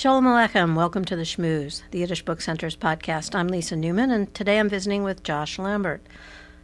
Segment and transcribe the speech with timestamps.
[0.00, 0.76] Shalom Aleichem.
[0.76, 3.34] Welcome to the Schmooze, the Yiddish Book Center's podcast.
[3.34, 6.00] I'm Lisa Newman, and today I'm visiting with Josh Lambert.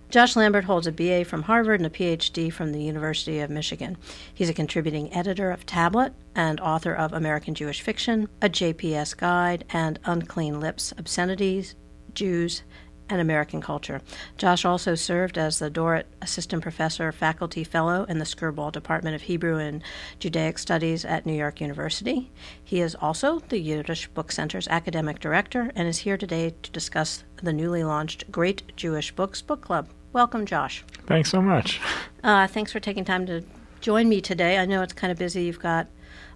[0.08, 3.98] Josh Lambert holds a BA from Harvard and a PhD from the University of Michigan.
[4.32, 9.66] He's a contributing editor of Tablet and author of American Jewish Fiction, a JPS Guide,
[9.68, 11.74] and Unclean Lips, Obscenities,
[12.14, 12.62] Jews,
[13.08, 14.00] and American Culture.
[14.36, 19.22] Josh also served as the Dorot Assistant Professor Faculty Fellow in the Skirball Department of
[19.22, 19.82] Hebrew and
[20.18, 22.30] Judaic Studies at New York University.
[22.62, 27.24] He is also the Yiddish Book Center's academic director and is here today to discuss
[27.42, 29.88] the newly launched Great Jewish Books Book Club.
[30.12, 30.84] Welcome, Josh.
[31.06, 31.80] Thanks so much.
[32.24, 33.44] Uh, thanks for taking time to
[33.80, 34.58] join me today.
[34.58, 35.44] I know it's kind of busy.
[35.44, 35.86] You've got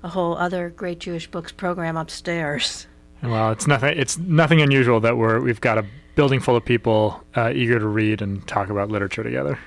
[0.03, 2.87] a whole other Great Jewish Books program upstairs.
[3.23, 3.99] Well, it's nothing.
[3.99, 7.87] It's nothing unusual that we're we've got a building full of people uh, eager to
[7.87, 9.59] read and talk about literature together.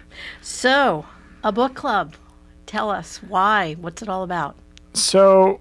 [0.41, 1.05] So,
[1.43, 2.15] a book club.
[2.65, 3.73] Tell us why.
[3.75, 4.55] What's it all about?
[4.93, 5.59] So,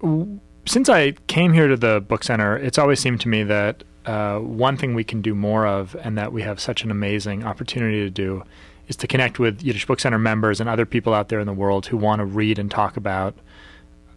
[0.00, 3.84] w- since I came here to the book center, it's always seemed to me that
[4.06, 7.44] uh, one thing we can do more of, and that we have such an amazing
[7.44, 8.42] opportunity to do,
[8.88, 11.52] is to connect with Yiddish Book Center members and other people out there in the
[11.54, 13.34] world who want to read and talk about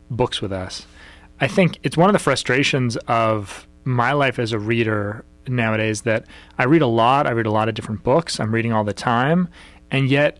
[0.10, 0.86] books with us.
[1.40, 6.26] I think it's one of the frustrations of my life as a reader nowadays that
[6.58, 7.28] I read a lot.
[7.28, 8.40] I read a lot of different books.
[8.40, 9.48] I'm reading all the time.
[9.92, 10.40] And yet,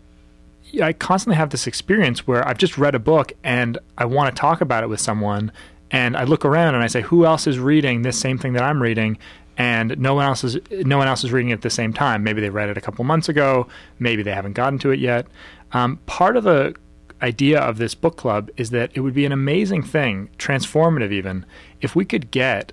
[0.82, 4.38] I constantly have this experience where I've just read a book and I want to
[4.38, 5.50] talk about it with someone.
[5.90, 8.62] And I look around and I say, who else is reading this same thing that
[8.62, 9.18] I'm reading?
[9.56, 12.22] And no one else is no one else is reading it at the same time.
[12.22, 13.66] Maybe they read it a couple months ago.
[13.98, 15.26] Maybe they haven't gotten to it yet.
[15.72, 16.76] Um, part of the
[17.22, 21.44] idea of this book club is that it would be an amazing thing, transformative even,
[21.80, 22.72] if we could get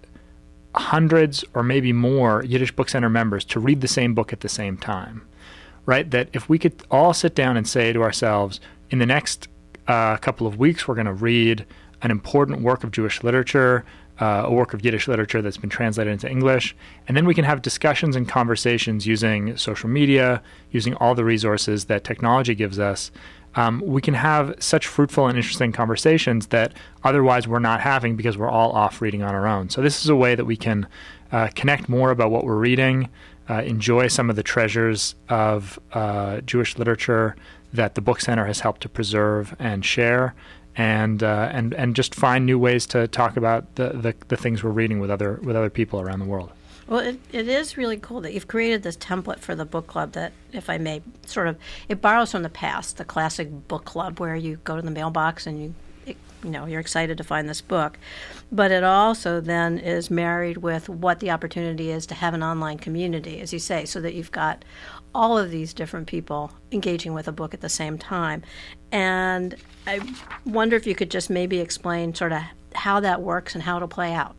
[0.75, 4.49] hundreds or maybe more Yiddish Book Center members to read the same book at the
[4.49, 5.27] same time.
[5.85, 6.09] Right?
[6.09, 8.59] That if we could all sit down and say to ourselves,
[8.89, 9.47] in the next
[9.87, 11.65] uh, couple of weeks, we're going to read
[12.01, 13.85] an important work of Jewish literature,
[14.19, 16.75] uh, a work of Yiddish literature that's been translated into English,
[17.07, 21.85] and then we can have discussions and conversations using social media, using all the resources
[21.85, 23.11] that technology gives us.
[23.55, 26.73] Um, we can have such fruitful and interesting conversations that
[27.03, 29.69] otherwise we're not having because we're all off reading on our own.
[29.69, 30.87] So, this is a way that we can
[31.31, 33.09] uh, connect more about what we're reading,
[33.49, 37.35] uh, enjoy some of the treasures of uh, Jewish literature
[37.73, 40.33] that the Book Center has helped to preserve and share,
[40.75, 44.63] and uh, and and just find new ways to talk about the, the, the things
[44.63, 46.51] we're reading with other with other people around the world.
[46.87, 50.11] Well, it, it is really cool that you've created this template for the book club
[50.11, 51.57] that, if I may, sort of
[51.89, 55.47] it borrows from the past, the classic book club where you go to the mailbox
[55.47, 55.73] and you
[56.43, 57.97] you know you're excited to find this book.
[58.51, 62.77] But it also then is married with what the opportunity is to have an online
[62.77, 64.63] community as you say so that you've got
[65.15, 68.43] all of these different people engaging with a book at the same time.
[68.91, 69.55] And
[69.87, 69.99] i
[70.45, 72.41] wonder if you could just maybe explain sort of
[72.75, 74.35] how that works and how it'll play out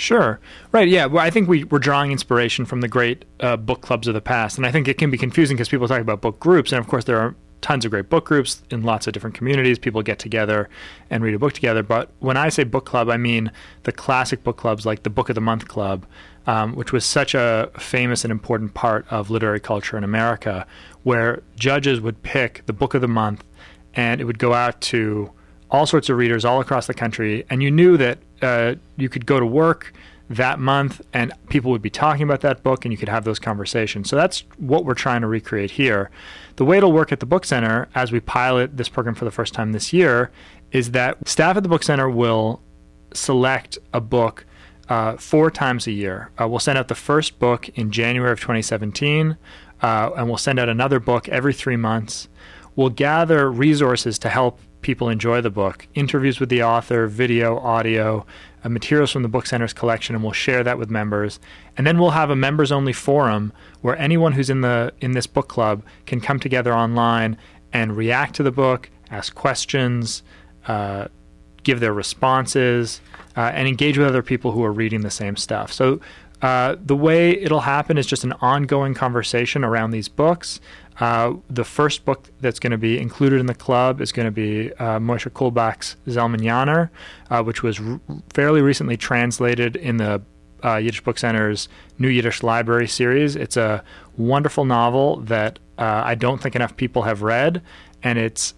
[0.00, 0.40] Sure.
[0.72, 0.88] Right.
[0.88, 1.04] Yeah.
[1.04, 4.22] Well, I think we, we're drawing inspiration from the great uh, book clubs of the
[4.22, 4.56] past.
[4.56, 6.72] And I think it can be confusing because people talk about book groups.
[6.72, 9.78] And of course, there are tons of great book groups in lots of different communities.
[9.78, 10.70] People get together
[11.10, 11.82] and read a book together.
[11.82, 13.52] But when I say book club, I mean
[13.82, 16.06] the classic book clubs like the Book of the Month Club,
[16.46, 20.66] um, which was such a famous and important part of literary culture in America,
[21.02, 23.44] where judges would pick the book of the month
[23.92, 25.30] and it would go out to
[25.70, 27.44] all sorts of readers all across the country.
[27.50, 29.92] And you knew that uh, you could go to work
[30.30, 33.40] that month and people would be talking about that book and you could have those
[33.40, 34.08] conversations.
[34.08, 36.08] So that's what we're trying to recreate here.
[36.54, 39.32] The way it'll work at the Book Center as we pilot this program for the
[39.32, 40.30] first time this year
[40.70, 42.62] is that staff at the Book Center will
[43.12, 44.46] select a book
[44.88, 46.30] uh, four times a year.
[46.40, 49.36] Uh, we'll send out the first book in January of 2017,
[49.82, 52.28] uh, and we'll send out another book every three months.
[52.76, 58.24] We'll gather resources to help people enjoy the book interviews with the author, video, audio,
[58.64, 61.40] uh, materials from the Book Center's collection, and we'll share that with members.
[61.76, 65.26] And then we'll have a members only forum where anyone who's in the in this
[65.26, 67.36] book club can come together online
[67.72, 70.22] and react to the book, ask questions,
[70.66, 71.08] uh,
[71.62, 73.00] give their responses,
[73.36, 75.72] uh, and engage with other people who are reading the same stuff.
[75.72, 76.00] So
[76.42, 80.60] uh, the way it'll happen is just an ongoing conversation around these books.
[80.98, 84.32] Uh, the first book that's going to be included in the club is going to
[84.32, 86.90] be uh, Moshe Kulbak's Zalman
[87.30, 88.00] uh, which was r-
[88.32, 90.20] fairly recently translated in the
[90.62, 93.34] uh, Yiddish Book Center's New Yiddish Library series.
[93.34, 93.82] It's a
[94.18, 97.62] wonderful novel that uh, I don't think enough people have read,
[98.02, 98.52] and it's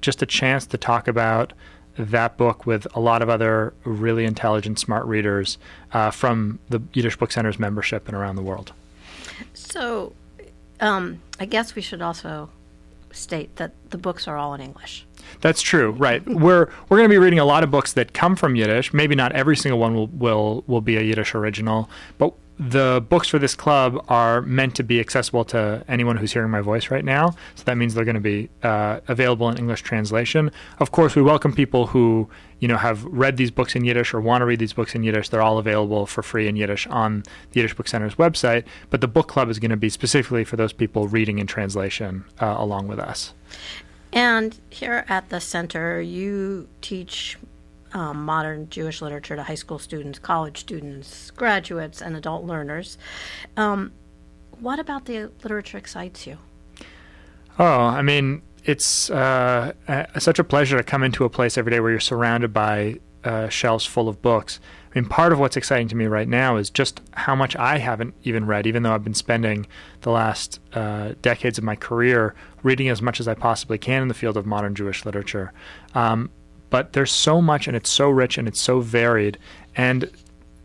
[0.00, 1.52] just a chance to talk about
[1.96, 5.58] that book with a lot of other really intelligent, smart readers
[5.92, 8.72] uh, from the Yiddish Book Center's membership and around the world.
[9.54, 10.12] So,
[10.80, 12.50] um, I guess we should also
[13.12, 15.06] state that the books are all in English.
[15.40, 16.26] That's true, right?
[16.26, 18.92] we're we're going to be reading a lot of books that come from Yiddish.
[18.92, 23.28] Maybe not every single one will will will be a Yiddish original, but the books
[23.28, 27.04] for this club are meant to be accessible to anyone who's hearing my voice right
[27.04, 27.30] now.
[27.54, 30.50] So that means they're going to be uh, available in English translation.
[30.78, 32.28] Of course, we welcome people who
[32.60, 35.02] you know have read these books in Yiddish or want to read these books in
[35.02, 35.30] Yiddish.
[35.30, 38.64] They're all available for free in Yiddish on the Yiddish Book Center's website.
[38.90, 42.24] But the book club is going to be specifically for those people reading in translation
[42.40, 43.34] uh, along with us.
[44.12, 47.38] And here at the center, you teach
[47.94, 52.98] um, modern Jewish literature to high school students, college students, graduates, and adult learners.
[53.56, 53.92] Um,
[54.60, 56.38] what about the literature excites you?
[57.58, 61.70] Oh, I mean, it's uh, a, such a pleasure to come into a place every
[61.70, 64.60] day where you're surrounded by uh, shelves full of books.
[64.94, 67.78] I mean, part of what's exciting to me right now is just how much I
[67.78, 69.66] haven't even read, even though I've been spending
[70.02, 74.08] the last uh, decades of my career reading as much as I possibly can in
[74.08, 75.52] the field of modern Jewish literature.
[75.94, 76.30] Um,
[76.72, 79.36] but there's so much, and it's so rich, and it's so varied.
[79.76, 80.10] And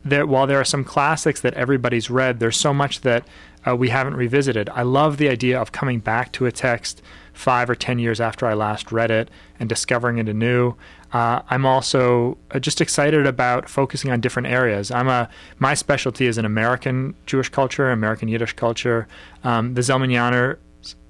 [0.05, 3.27] there, while there are some classics that everybody's read, there's so much that
[3.67, 4.69] uh, we haven't revisited.
[4.69, 7.01] I love the idea of coming back to a text
[7.33, 10.75] five or ten years after I last read it and discovering it anew.
[11.11, 14.91] Uh, I'm also uh, just excited about focusing on different areas.
[14.91, 15.29] I'm a
[15.59, 19.09] my specialty is in American Jewish culture, American Yiddish culture.
[19.43, 20.57] Um, the Zelman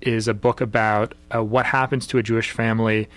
[0.02, 3.08] is a book about uh, what happens to a Jewish family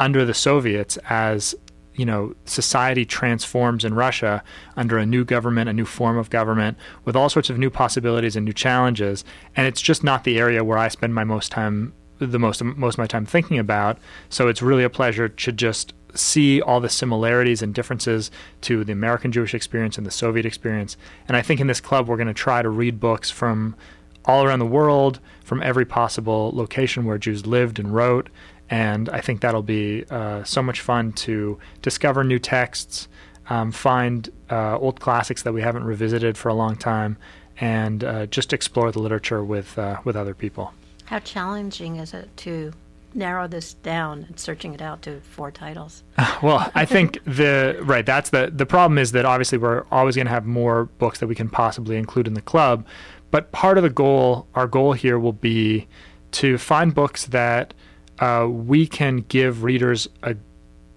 [0.00, 1.54] under the Soviets as
[1.94, 4.42] you know society transforms in Russia
[4.76, 8.36] under a new government, a new form of government, with all sorts of new possibilities
[8.36, 9.24] and new challenges.
[9.56, 12.94] And it's just not the area where I spend my most time the most most
[12.94, 13.98] of my time thinking about.
[14.28, 18.30] So it's really a pleasure to just see all the similarities and differences
[18.62, 20.96] to the American Jewish experience and the Soviet experience.
[21.26, 23.76] And I think in this club, we're going to try to read books from
[24.24, 28.28] all around the world, from every possible location where Jews lived and wrote.
[28.70, 33.08] And I think that'll be uh, so much fun to discover new texts,
[33.48, 37.16] um, find uh, old classics that we haven't revisited for a long time,
[37.60, 40.72] and uh, just explore the literature with uh, with other people.
[41.06, 42.72] How challenging is it to
[43.14, 46.02] narrow this down and searching it out to four titles?
[46.42, 50.26] well, I think the right that's the the problem is that obviously we're always going
[50.26, 52.86] to have more books that we can possibly include in the club,
[53.30, 55.86] but part of the goal, our goal here will be
[56.32, 57.74] to find books that
[58.20, 60.36] uh, we can give readers a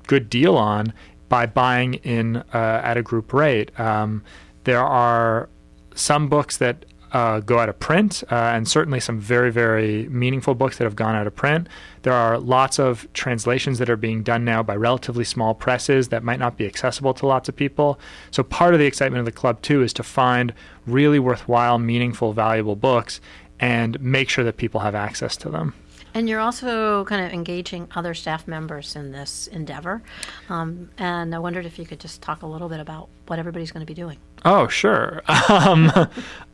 [0.08, 0.94] good deal on
[1.30, 3.78] by buying in uh, at a group rate.
[3.80, 4.24] Um,
[4.64, 5.50] there are
[5.96, 10.56] some books that uh, go out of print, uh, and certainly some very, very meaningful
[10.56, 11.68] books that have gone out of print.
[12.04, 16.24] There are lots of translations that are being done now by relatively small presses that
[16.24, 18.00] might not be accessible to lots of people.
[18.32, 20.54] So, part of the excitement of the club, too, is to find
[20.86, 23.20] really worthwhile, meaningful, valuable books
[23.60, 25.74] and make sure that people have access to them.
[26.14, 30.02] And you're also kind of engaging other staff members in this endeavor.
[30.50, 33.72] Um, and I wondered if you could just talk a little bit about what everybody's
[33.72, 34.18] going to be doing.
[34.44, 35.22] Oh, sure.
[35.50, 35.92] Um,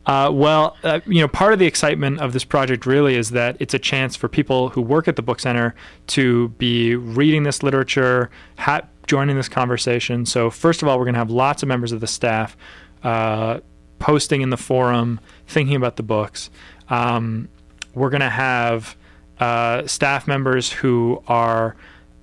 [0.06, 3.56] uh, well, uh, you know, part of the excitement of this project really is that
[3.60, 5.74] it's a chance for people who work at the book center
[6.08, 10.26] to be reading this literature, ha- joining this conversation.
[10.26, 12.56] So, first of all, we're going to have lots of members of the staff
[13.04, 13.60] uh,
[13.98, 16.50] posting in the forum, thinking about the books.
[16.88, 17.48] Um,
[17.94, 18.96] we're going to have
[19.40, 21.76] uh, staff members who are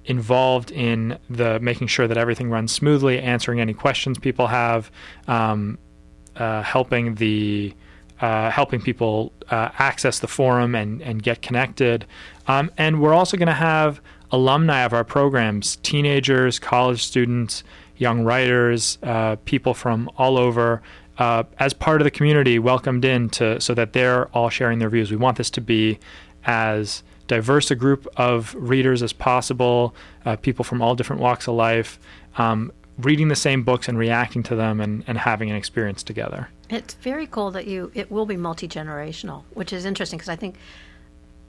[0.05, 4.91] involved in the making sure that everything runs smoothly, answering any questions people have,
[5.27, 5.77] um,
[6.35, 7.73] uh, helping the
[8.21, 12.05] uh, helping people uh, access the forum and, and get connected.
[12.47, 13.99] Um, and we're also going to have
[14.31, 17.63] alumni of our programs, teenagers, college students,
[17.97, 20.81] young writers, uh, people from all over.
[21.17, 24.89] Uh, as part of the community, welcomed in to so that they're all sharing their
[24.89, 25.11] views.
[25.11, 25.97] We want this to be
[26.45, 31.55] as diverse a group of readers as possible, uh, people from all different walks of
[31.55, 31.99] life,
[32.37, 36.49] um, reading the same books and reacting to them and, and having an experience together.
[36.69, 40.35] It's very cool that you, it will be multi generational, which is interesting because I
[40.35, 40.55] think,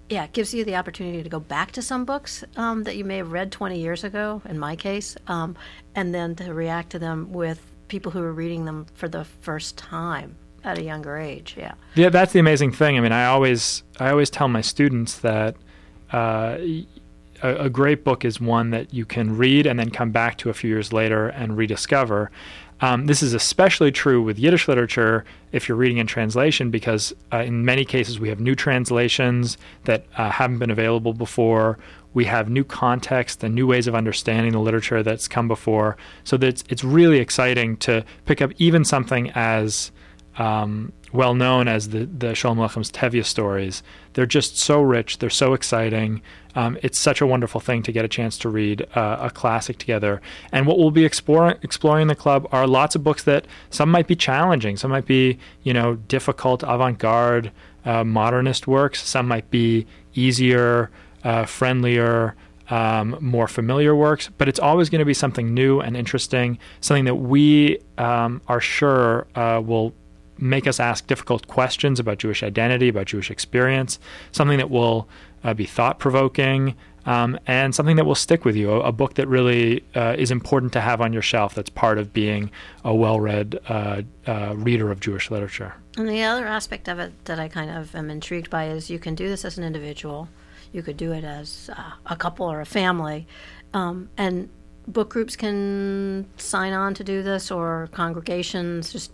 [0.09, 3.05] yeah, it gives you the opportunity to go back to some books um, that you
[3.05, 5.57] may have read 20 years ago, in my case, um,
[5.95, 9.77] and then to react to them with people who are reading them for the first
[9.77, 11.55] time at a younger age.
[11.57, 11.75] Yeah.
[11.95, 12.99] Yeah, that's the amazing thing.
[12.99, 15.57] I mean, I always I always tell my students that
[16.13, 16.59] uh,
[17.43, 20.51] a, a, great book is one that you can read and then come back to
[20.51, 22.31] a few years later and rediscover.
[22.81, 27.39] Um, this is especially true with Yiddish literature if you're reading in translation, because uh,
[27.39, 31.79] in many cases we have new translations that uh, haven't been available before.
[32.13, 35.97] We have new context and new ways of understanding the literature that's come before.
[36.25, 39.91] So that it's, it's really exciting to pick up even something as
[40.39, 43.83] um, well known as the the Shalom Aleichem's Tevye stories.
[44.13, 45.19] They're just so rich.
[45.19, 46.23] They're so exciting.
[46.55, 49.79] Um, it's such a wonderful thing to get a chance to read uh, a classic
[49.79, 50.21] together.
[50.53, 53.91] And what we'll be exploring exploring in the club are lots of books that some
[53.91, 57.51] might be challenging, some might be you know difficult, avant garde,
[57.85, 59.03] uh, modernist works.
[59.03, 60.91] Some might be easier,
[61.25, 62.37] uh, friendlier.
[62.69, 67.05] Um, more familiar works, but it's always going to be something new and interesting, something
[67.05, 69.95] that we um, are sure uh, will
[70.39, 73.99] make us ask difficult questions about Jewish identity, about Jewish experience,
[74.33, 75.09] something that will
[75.45, 76.75] uh, be thought provoking,
[77.07, 78.73] um, and something that will stick with you.
[78.73, 81.99] A, a book that really uh, is important to have on your shelf that's part
[81.99, 82.51] of being
[82.85, 85.75] a well read uh, uh, reader of Jewish literature.
[85.97, 88.99] And the other aspect of it that I kind of am intrigued by is you
[88.99, 90.29] can do this as an individual,
[90.73, 93.27] you could do it as uh, a couple or a family,
[93.73, 94.51] um, and
[94.89, 99.11] book groups can sign on to do this, or congregations, just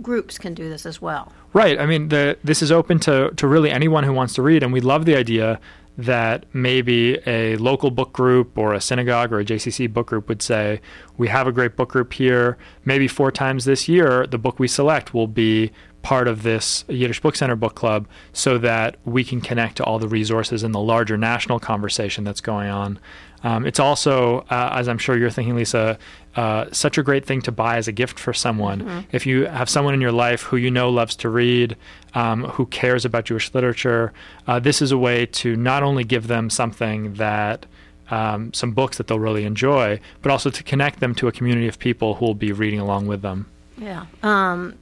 [0.00, 1.32] groups can do this as well.
[1.52, 1.78] Right.
[1.78, 4.72] I mean, the, this is open to, to really anyone who wants to read, and
[4.72, 5.60] we love the idea
[5.98, 10.40] that maybe a local book group or a synagogue or a JCC book group would
[10.40, 10.80] say,
[11.18, 12.56] We have a great book group here.
[12.84, 15.70] Maybe four times this year, the book we select will be
[16.02, 19.98] part of this Yiddish Book Center book club so that we can connect to all
[19.98, 22.98] the resources in the larger national conversation that's going on.
[23.44, 25.98] Um, it's also, uh, as I'm sure you're thinking, Lisa,
[26.36, 28.80] uh, such a great thing to buy as a gift for someone.
[28.80, 29.00] Mm-hmm.
[29.12, 31.76] If you have someone in your life who you know loves to read,
[32.14, 34.12] um, who cares about Jewish literature,
[34.46, 37.66] uh, this is a way to not only give them something that
[38.10, 41.68] um, some books that they'll really enjoy, but also to connect them to a community
[41.68, 43.46] of people who will be reading along with them.
[43.78, 44.06] Yeah.
[44.22, 44.74] Um,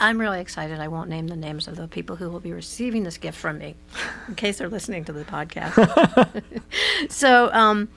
[0.00, 0.80] I'm really excited.
[0.80, 3.58] I won't name the names of the people who will be receiving this gift from
[3.58, 3.74] me,
[4.28, 6.42] in case they're listening to the podcast.
[7.10, 7.88] so um,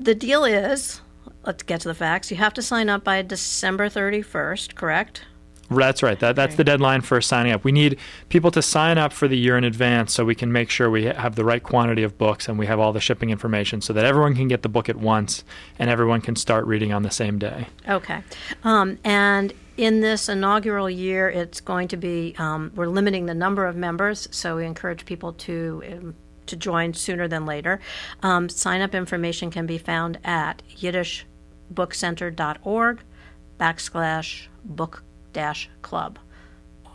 [0.00, 1.00] the deal is,
[1.48, 2.30] let's get to the facts.
[2.30, 5.22] You have to sign up by December 31st, correct?
[5.70, 6.18] That's right.
[6.20, 7.62] That that's the deadline for signing up.
[7.62, 7.98] We need
[8.30, 11.04] people to sign up for the year in advance so we can make sure we
[11.04, 14.04] have the right quantity of books and we have all the shipping information so that
[14.04, 15.44] everyone can get the book at once
[15.78, 17.66] and everyone can start reading on the same day.
[17.86, 18.22] Okay.
[18.64, 23.66] Um, and in this inaugural year, it's going to be um, we're limiting the number
[23.66, 25.82] of members, so we encourage people to.
[25.92, 26.14] Um,
[26.48, 27.78] to join sooner than later.
[28.22, 30.62] Um, sign up information can be found at
[31.72, 33.00] yiddishbookcenter.org
[33.58, 36.18] backslash book dash club.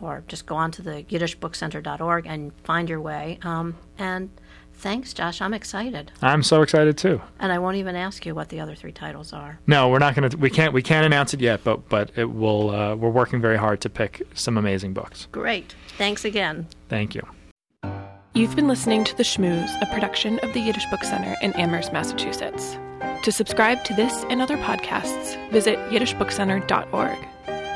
[0.02, 3.40] Or just go on to the yiddishbookcenter.org and find your way.
[3.44, 4.30] Um, and
[4.76, 5.40] Thanks, Josh.
[5.40, 6.12] I'm excited.
[6.22, 7.22] I'm so excited too.
[7.40, 9.60] And I won't even ask you what the other three titles are.
[9.68, 10.36] No, we're not going to.
[10.36, 10.74] We can't.
[10.74, 11.64] We can't announce it yet.
[11.64, 12.70] But but it will.
[12.72, 15.28] Uh, we're working very hard to pick some amazing books.
[15.32, 15.76] Great.
[15.98, 16.68] Thanks again.
[16.90, 17.26] Thank you.
[18.36, 21.94] You've been listening to The Schmooze, a production of the Yiddish Book Center in Amherst,
[21.94, 22.80] Massachusetts.
[23.22, 27.28] To subscribe to this and other podcasts, visit yiddishbookcenter.org.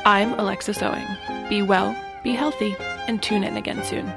[0.04, 1.06] I'm Alexis Owing.
[1.48, 2.74] Be well, be healthy,
[3.06, 4.12] and tune in again soon.